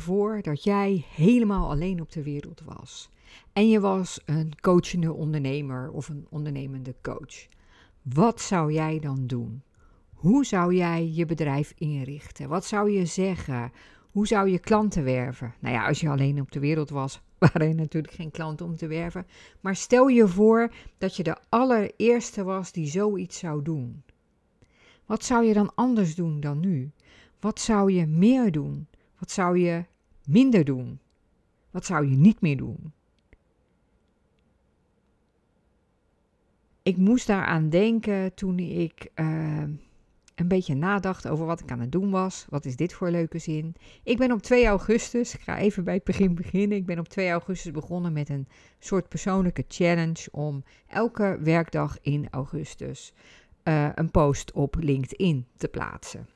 [0.00, 3.10] Voor dat jij helemaal alleen op de wereld was.
[3.52, 7.46] En je was een coachende ondernemer of een ondernemende coach.
[8.02, 9.62] Wat zou jij dan doen?
[10.14, 12.48] Hoe zou jij je bedrijf inrichten?
[12.48, 13.72] Wat zou je zeggen?
[14.10, 15.54] Hoe zou je klanten werven?
[15.58, 18.76] Nou ja, als je alleen op de wereld was, waren er natuurlijk geen klanten om
[18.76, 19.26] te werven.
[19.60, 24.02] Maar stel je voor dat je de allereerste was die zoiets zou doen.
[25.06, 26.90] Wat zou je dan anders doen dan nu?
[27.40, 28.86] Wat zou je meer doen?
[29.18, 29.84] Wat zou je
[30.30, 30.98] minder doen?
[31.70, 32.92] Wat zou je niet meer doen?
[36.82, 39.62] Ik moest daaraan denken toen ik uh,
[40.34, 42.46] een beetje nadacht over wat ik aan het doen was.
[42.48, 43.74] Wat is dit voor leuke zin?
[44.02, 46.78] Ik ben op 2 augustus, ik ga even bij het begin beginnen.
[46.78, 52.28] Ik ben op 2 augustus begonnen met een soort persoonlijke challenge om elke werkdag in
[52.30, 53.12] augustus
[53.64, 56.26] uh, een post op LinkedIn te plaatsen.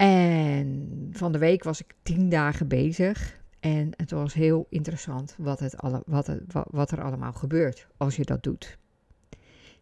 [0.00, 3.40] En van de week was ik tien dagen bezig.
[3.60, 8.16] En het was heel interessant wat, het alle, wat, het, wat er allemaal gebeurt als
[8.16, 8.78] je dat doet.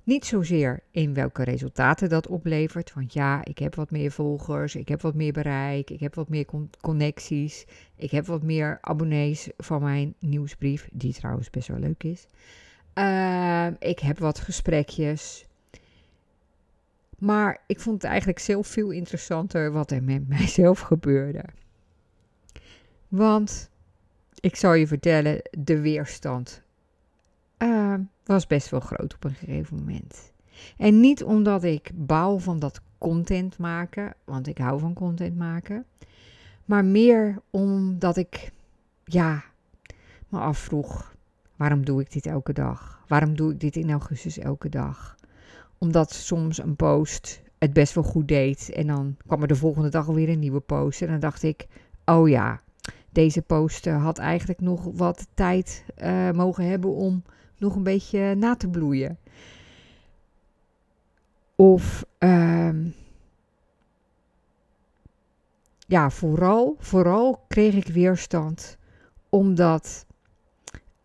[0.02, 2.94] Niet zozeer in welke resultaten dat oplevert.
[2.94, 6.28] Want ja, ik heb wat meer volgers, ik heb wat meer bereik, ik heb wat
[6.28, 6.46] meer
[6.80, 7.64] connecties,
[7.96, 12.26] ik heb wat meer abonnees van mijn nieuwsbrief, die trouwens best wel leuk is.
[12.94, 15.47] Uh, ik heb wat gesprekjes.
[17.18, 21.44] Maar ik vond het eigenlijk zelf veel interessanter wat er met mijzelf gebeurde.
[23.08, 23.70] Want
[24.40, 26.62] ik zal je vertellen, de weerstand
[27.58, 30.32] uh, was best wel groot op een gegeven moment.
[30.76, 35.84] En niet omdat ik bouw van dat content maken, want ik hou van content maken,
[36.64, 38.52] maar meer omdat ik,
[39.04, 39.44] ja,
[40.28, 41.14] me afvroeg:
[41.56, 43.04] waarom doe ik dit elke dag?
[43.06, 45.16] Waarom doe ik dit in augustus elke dag?
[45.78, 49.88] Omdat soms een post het best wel goed deed en dan kwam er de volgende
[49.88, 51.02] dag alweer een nieuwe post.
[51.02, 51.66] En dan dacht ik:
[52.04, 52.60] oh ja,
[53.10, 57.22] deze post had eigenlijk nog wat tijd uh, mogen hebben om
[57.58, 59.18] nog een beetje na te bloeien.
[61.56, 62.74] Of uh,
[65.86, 68.78] ja, vooral, vooral kreeg ik weerstand
[69.28, 70.06] omdat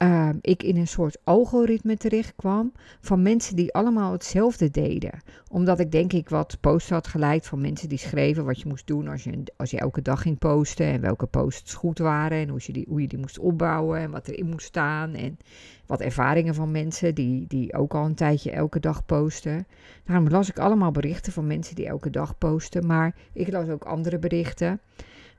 [0.04, 2.72] uh, ik in een soort algoritme terecht kwam
[3.02, 5.22] van mensen die allemaal hetzelfde deden.
[5.50, 8.88] Omdat ik denk ik wat posts had geleid van mensen die schreven wat je moest
[8.88, 10.86] doen als je, als je elke dag ging posten.
[10.86, 14.12] En welke posts goed waren en hoe je, die, hoe je die moest opbouwen en
[14.12, 15.14] wat erin moest staan.
[15.14, 15.38] En
[15.86, 19.68] wat ervaringen van mensen die, die ook al een tijdje elke dag posten.
[20.06, 22.86] Daarom las ik allemaal berichten van mensen die elke dag posten.
[22.86, 24.80] Maar ik las ook andere berichten.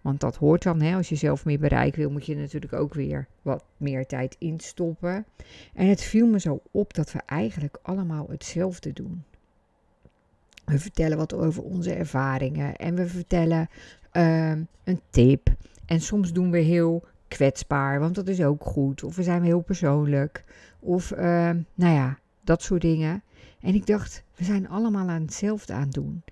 [0.04, 2.94] Want dat hoort dan, hè, als je zelf meer bereik wil, moet je natuurlijk ook
[2.94, 5.25] weer wat meer tijd instoppen.
[5.75, 9.25] En het viel me zo op dat we eigenlijk allemaal hetzelfde doen.
[10.64, 13.69] We vertellen wat over onze ervaringen en we vertellen
[14.12, 14.50] uh,
[14.84, 15.48] een tip.
[15.87, 19.04] En soms doen we heel kwetsbaar, want dat is ook goed.
[19.04, 20.44] Of we zijn heel persoonlijk.
[20.81, 21.19] Of uh,
[21.75, 23.22] nou ja, dat soort dingen.
[23.60, 26.22] En ik dacht, we zijn allemaal aan hetzelfde aan het doen.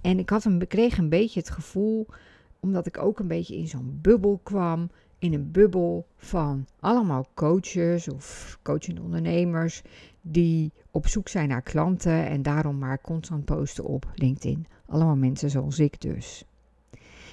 [0.00, 2.06] En ik had een, kreeg een beetje het gevoel
[2.60, 4.90] omdat ik ook een beetje in zo'n bubbel kwam.
[5.18, 9.82] In een bubbel van allemaal coaches of coachende ondernemers
[10.20, 14.66] die op zoek zijn naar klanten en daarom maar constant posten op LinkedIn.
[14.86, 16.44] Allemaal mensen zoals ik dus.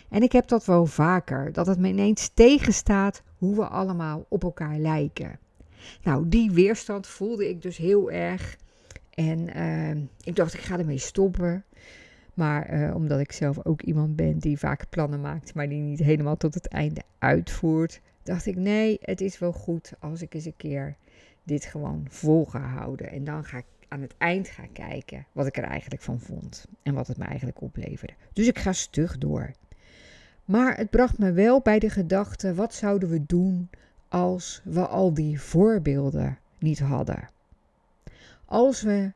[0.10, 4.44] En ik heb dat wel vaker, dat het me ineens tegenstaat hoe we allemaal op
[4.44, 5.40] elkaar lijken.
[6.04, 8.58] Nou, die weerstand voelde ik dus heel erg.
[9.10, 11.64] En uh, ik dacht, ik ga ermee stoppen.
[12.38, 16.00] Maar uh, omdat ik zelf ook iemand ben die vaak plannen maakt, maar die niet
[16.00, 20.46] helemaal tot het einde uitvoert, dacht ik: nee, het is wel goed als ik eens
[20.46, 20.96] een keer
[21.44, 23.12] dit gewoon vol ga houden.
[23.12, 26.66] En dan ga ik aan het eind gaan kijken wat ik er eigenlijk van vond
[26.84, 28.14] en wat het me eigenlijk opleverde.
[28.34, 29.52] Dus ik ga stug door.
[30.46, 33.70] Maar het bracht me wel bij de gedachte: wat zouden we doen
[34.08, 37.30] als we al die voorbeelden niet hadden?
[38.46, 39.12] Als we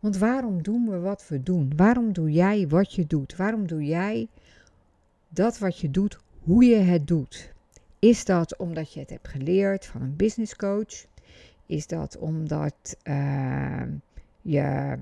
[0.00, 1.72] want waarom doen we wat we doen?
[1.76, 3.36] Waarom doe jij wat je doet?
[3.36, 4.28] Waarom doe jij
[5.28, 7.52] dat wat je doet, hoe je het doet?
[7.98, 11.06] Is dat omdat je het hebt geleerd van een business coach?
[11.66, 13.82] Is dat omdat uh,
[14.42, 14.98] je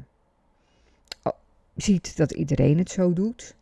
[1.23, 1.33] oh,
[1.77, 3.55] ziet dat iedereen het zo doet?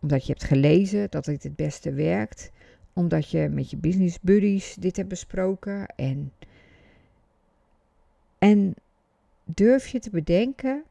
[0.00, 2.50] Omdat je hebt gelezen dat het het beste werkt?
[2.92, 5.86] Omdat je met je business buddies dit hebt besproken?
[5.86, 6.32] En,
[8.38, 8.74] en
[9.54, 10.84] durf je te bedenken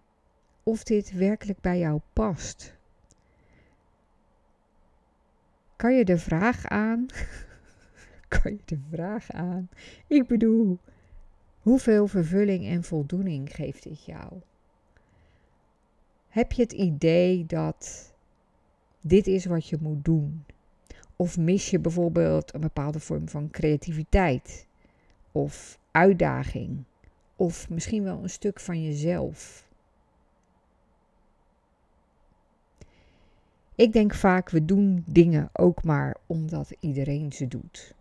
[0.63, 2.77] of dit werkelijk bij jou past?
[5.75, 7.05] Kan je de vraag aan?
[8.27, 9.69] kan je de vraag aan?
[10.07, 10.79] Ik bedoel,
[11.59, 14.33] hoeveel vervulling en voldoening geeft dit jou?
[16.27, 18.13] Heb je het idee dat
[19.01, 20.45] dit is wat je moet doen.
[21.15, 24.67] Of mis je bijvoorbeeld een bepaalde vorm van creativiteit
[25.31, 26.83] of uitdaging
[27.39, 29.67] of misschien wel een stuk van jezelf.
[33.75, 37.95] Ik denk vaak, we doen dingen ook maar omdat iedereen ze doet.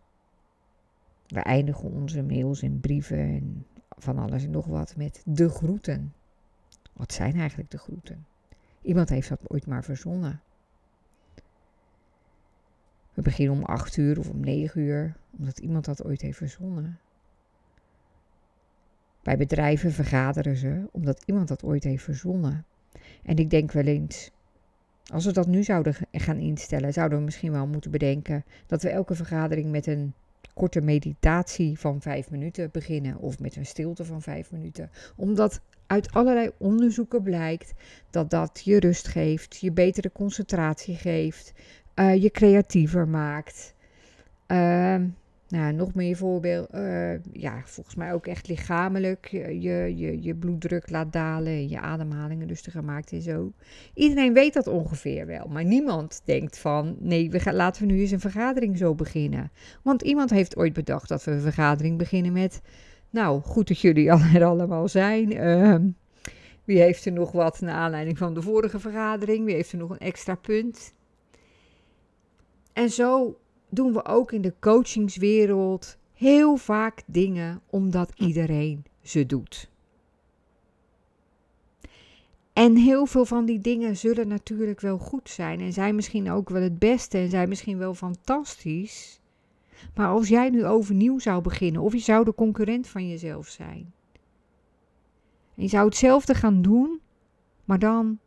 [1.26, 6.12] We eindigen onze mails en brieven en van alles en nog wat met de groeten.
[6.92, 8.26] Wat zijn eigenlijk de groeten?
[8.82, 10.40] Iemand heeft dat ooit maar verzonnen.
[13.14, 16.98] We beginnen om 8 uur of om 9 uur, omdat iemand dat ooit heeft verzonnen.
[19.22, 22.64] Bij bedrijven vergaderen ze omdat iemand dat ooit heeft verzonnen.
[23.22, 24.30] En ik denk wel eens,
[25.12, 28.88] als we dat nu zouden gaan instellen, zouden we misschien wel moeten bedenken dat we
[28.88, 30.14] elke vergadering met een
[30.54, 34.90] korte meditatie van vijf minuten beginnen of met een stilte van vijf minuten.
[35.16, 37.74] Omdat uit allerlei onderzoeken blijkt
[38.10, 41.52] dat dat je rust geeft, je betere concentratie geeft,
[41.94, 43.74] uh, je creatiever maakt.
[44.46, 45.00] Uh,
[45.48, 46.68] nou, nog meer voorbeeld.
[46.74, 49.26] Uh, ja, volgens mij ook echt lichamelijk.
[49.26, 49.60] Je,
[49.96, 53.52] je, je bloeddruk laat dalen en je ademhaling rustiger maakt en zo.
[53.94, 55.46] Iedereen weet dat ongeveer wel.
[55.46, 59.50] Maar niemand denkt van, nee, we gaan, laten we nu eens een vergadering zo beginnen.
[59.82, 62.60] Want iemand heeft ooit bedacht dat we een vergadering beginnen met...
[63.10, 65.36] Nou, goed dat jullie er allemaal zijn.
[65.36, 65.76] Uh,
[66.64, 69.44] wie heeft er nog wat naar aanleiding van de vorige vergadering?
[69.44, 70.94] Wie heeft er nog een extra punt?
[72.72, 79.70] En zo doen we ook in de coachingswereld heel vaak dingen omdat iedereen ze doet.
[82.52, 86.48] En heel veel van die dingen zullen natuurlijk wel goed zijn en zijn misschien ook
[86.48, 89.20] wel het beste en zijn misschien wel fantastisch.
[89.94, 93.92] Maar als jij nu overnieuw zou beginnen of je zou de concurrent van jezelf zijn.
[95.54, 97.00] En je zou hetzelfde gaan doen,
[97.64, 98.18] maar dan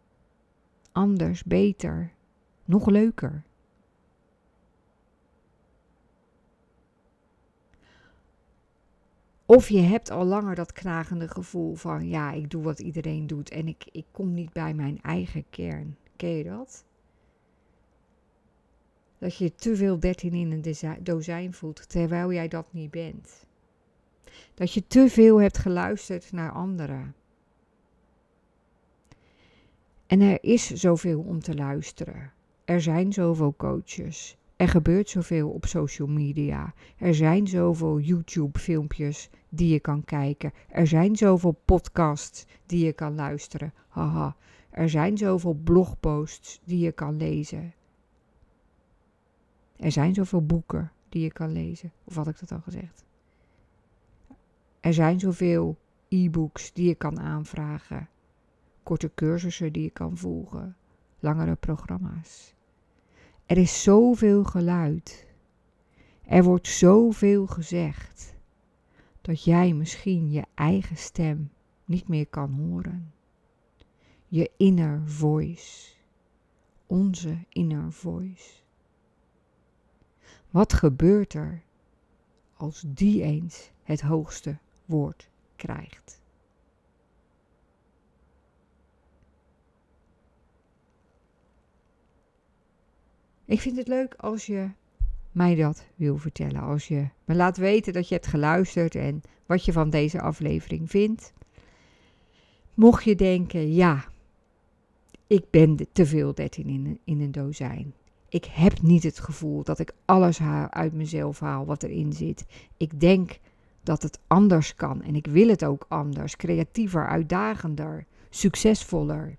[0.91, 2.11] anders, beter,
[2.65, 3.43] nog leuker.
[9.51, 13.49] Of je hebt al langer dat knagende gevoel van ja, ik doe wat iedereen doet
[13.49, 15.97] en ik, ik kom niet bij mijn eigen kern.
[16.15, 16.85] Ken je dat?
[19.17, 23.45] Dat je te veel dertien in een dozijn voelt terwijl jij dat niet bent.
[24.53, 27.15] Dat je te veel hebt geluisterd naar anderen.
[30.07, 32.31] En er is zoveel om te luisteren.
[32.65, 34.37] Er zijn zoveel coaches.
[34.55, 36.73] Er gebeurt zoveel op social media.
[36.97, 40.53] Er zijn zoveel YouTube-filmpjes die je kan kijken.
[40.67, 43.73] Er zijn zoveel podcasts die je kan luisteren.
[43.87, 44.35] Haha.
[44.69, 47.73] Er zijn zoveel blogposts die je kan lezen.
[49.75, 51.91] Er zijn zoveel boeken die je kan lezen.
[52.03, 53.05] Of had ik dat al gezegd?
[54.79, 55.77] Er zijn zoveel
[56.07, 58.09] e-books die je kan aanvragen.
[58.83, 60.75] Korte cursussen die je kan volgen.
[61.19, 62.53] Langere programma's.
[63.45, 65.27] Er is zoveel geluid.
[66.23, 68.39] Er wordt zoveel gezegd
[69.21, 71.51] dat jij misschien je eigen stem
[71.85, 73.13] niet meer kan horen.
[74.27, 75.93] Je inner voice.
[76.85, 78.61] Onze inner voice.
[80.49, 81.61] Wat gebeurt er
[82.53, 86.21] als die eens het hoogste woord krijgt?
[93.45, 94.69] Ik vind het leuk als je
[95.31, 96.61] mij dat wil vertellen.
[96.61, 100.89] Als je me laat weten dat je hebt geluisterd en wat je van deze aflevering
[100.89, 101.33] vindt.
[102.73, 104.05] Mocht je denken, ja,
[105.27, 107.93] ik ben te veel 13 in in een dozijn.
[108.29, 112.45] Ik heb niet het gevoel dat ik alles uit mezelf haal wat erin zit.
[112.77, 113.39] Ik denk
[113.83, 119.37] dat het anders kan en ik wil het ook anders, creatiever, uitdagender, succesvoller.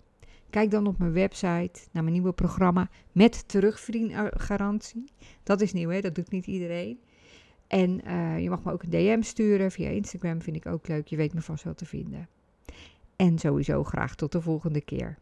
[0.52, 5.04] Kijk dan op mijn website naar mijn nieuwe programma met terugverdiengarantie.
[5.42, 6.00] Dat is nieuw, hè?
[6.00, 7.00] dat doet niet iedereen.
[7.66, 11.06] En uh, je mag me ook een DM sturen via Instagram, vind ik ook leuk.
[11.06, 12.28] Je weet me vast wel te vinden.
[13.16, 15.18] En sowieso graag tot de volgende keer.